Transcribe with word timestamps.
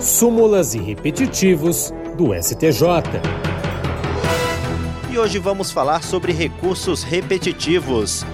súmulas 0.00 0.74
e 0.74 0.78
repetitivos 0.78 1.92
do 2.16 2.34
STJ. 2.34 3.20
E 5.10 5.18
hoje 5.18 5.38
vamos 5.38 5.70
falar 5.70 6.02
sobre 6.02 6.32
recursos 6.32 7.02
repetitivos. 7.02 8.24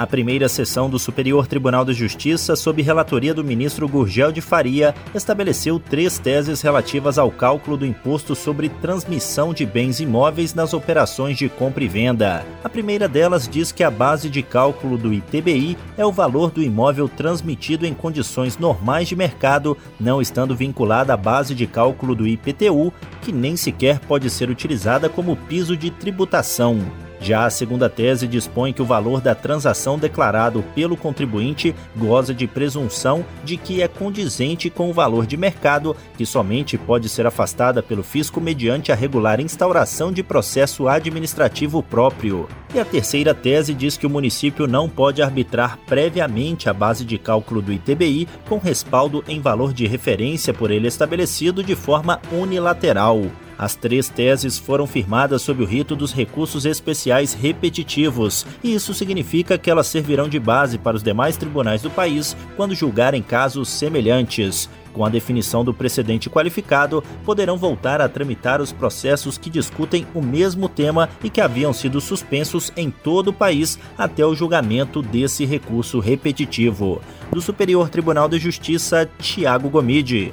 A 0.00 0.06
primeira 0.06 0.48
sessão 0.48 0.88
do 0.88 0.98
Superior 0.98 1.46
Tribunal 1.46 1.84
de 1.84 1.92
Justiça, 1.92 2.56
sob 2.56 2.80
relatoria 2.80 3.34
do 3.34 3.44
ministro 3.44 3.86
Gurgel 3.86 4.32
de 4.32 4.40
Faria, 4.40 4.94
estabeleceu 5.14 5.78
três 5.78 6.18
teses 6.18 6.62
relativas 6.62 7.18
ao 7.18 7.30
cálculo 7.30 7.76
do 7.76 7.84
imposto 7.84 8.34
sobre 8.34 8.70
transmissão 8.70 9.52
de 9.52 9.66
bens 9.66 10.00
imóveis 10.00 10.54
nas 10.54 10.72
operações 10.72 11.36
de 11.36 11.50
compra 11.50 11.84
e 11.84 11.86
venda. 11.86 12.46
A 12.64 12.68
primeira 12.70 13.06
delas 13.06 13.46
diz 13.46 13.72
que 13.72 13.84
a 13.84 13.90
base 13.90 14.30
de 14.30 14.42
cálculo 14.42 14.96
do 14.96 15.12
ITBI 15.12 15.76
é 15.98 16.06
o 16.06 16.10
valor 16.10 16.50
do 16.50 16.62
imóvel 16.62 17.06
transmitido 17.06 17.84
em 17.84 17.92
condições 17.92 18.56
normais 18.56 19.06
de 19.06 19.14
mercado, 19.14 19.76
não 20.00 20.22
estando 20.22 20.56
vinculada 20.56 21.12
à 21.12 21.16
base 21.18 21.54
de 21.54 21.66
cálculo 21.66 22.14
do 22.14 22.26
IPTU, 22.26 22.90
que 23.20 23.32
nem 23.32 23.54
sequer 23.54 23.98
pode 23.98 24.30
ser 24.30 24.48
utilizada 24.48 25.10
como 25.10 25.36
piso 25.36 25.76
de 25.76 25.90
tributação. 25.90 26.80
Já 27.20 27.44
a 27.44 27.50
segunda 27.50 27.88
tese 27.88 28.26
dispõe 28.26 28.72
que 28.72 28.80
o 28.80 28.86
valor 28.86 29.20
da 29.20 29.34
transação 29.34 29.98
declarado 29.98 30.64
pelo 30.74 30.96
contribuinte 30.96 31.74
goza 31.96 32.32
de 32.32 32.46
presunção 32.46 33.24
de 33.44 33.58
que 33.58 33.82
é 33.82 33.88
condizente 33.88 34.70
com 34.70 34.88
o 34.88 34.92
valor 34.92 35.26
de 35.26 35.36
mercado, 35.36 35.94
que 36.16 36.24
somente 36.24 36.78
pode 36.78 37.08
ser 37.08 37.26
afastada 37.26 37.82
pelo 37.82 38.02
fisco 38.02 38.40
mediante 38.40 38.90
a 38.90 38.94
regular 38.94 39.38
instauração 39.38 40.10
de 40.10 40.22
processo 40.22 40.88
administrativo 40.88 41.82
próprio. 41.82 42.48
E 42.74 42.78
a 42.78 42.84
terceira 42.84 43.34
tese 43.34 43.74
diz 43.74 43.96
que 43.96 44.06
o 44.06 44.10
município 44.10 44.66
não 44.66 44.88
pode 44.88 45.20
arbitrar 45.20 45.78
previamente 45.86 46.70
a 46.70 46.72
base 46.72 47.04
de 47.04 47.18
cálculo 47.18 47.60
do 47.60 47.72
ITBI 47.72 48.28
com 48.48 48.58
respaldo 48.58 49.22
em 49.28 49.40
valor 49.40 49.72
de 49.72 49.86
referência 49.86 50.54
por 50.54 50.70
ele 50.70 50.88
estabelecido 50.88 51.62
de 51.62 51.74
forma 51.74 52.20
unilateral. 52.32 53.20
As 53.60 53.74
três 53.74 54.08
teses 54.08 54.56
foram 54.56 54.86
firmadas 54.86 55.42
sob 55.42 55.62
o 55.62 55.66
rito 55.66 55.94
dos 55.94 56.14
recursos 56.14 56.64
especiais 56.64 57.34
repetitivos, 57.34 58.46
e 58.64 58.72
isso 58.74 58.94
significa 58.94 59.58
que 59.58 59.70
elas 59.70 59.86
servirão 59.86 60.30
de 60.30 60.40
base 60.40 60.78
para 60.78 60.96
os 60.96 61.02
demais 61.02 61.36
tribunais 61.36 61.82
do 61.82 61.90
país 61.90 62.34
quando 62.56 62.74
julgarem 62.74 63.20
casos 63.20 63.68
semelhantes. 63.68 64.66
Com 64.94 65.04
a 65.04 65.10
definição 65.10 65.62
do 65.62 65.74
precedente 65.74 66.30
qualificado, 66.30 67.04
poderão 67.22 67.58
voltar 67.58 68.00
a 68.00 68.08
tramitar 68.08 68.62
os 68.62 68.72
processos 68.72 69.36
que 69.36 69.50
discutem 69.50 70.06
o 70.14 70.22
mesmo 70.22 70.66
tema 70.66 71.10
e 71.22 71.28
que 71.28 71.42
haviam 71.42 71.74
sido 71.74 72.00
suspensos 72.00 72.72
em 72.74 72.90
todo 72.90 73.28
o 73.28 73.32
país 73.32 73.78
até 73.98 74.24
o 74.24 74.34
julgamento 74.34 75.02
desse 75.02 75.44
recurso 75.44 75.98
repetitivo. 76.00 77.02
Do 77.30 77.42
Superior 77.42 77.90
Tribunal 77.90 78.26
de 78.26 78.38
Justiça, 78.38 79.06
Tiago 79.18 79.68
Gomide 79.68 80.32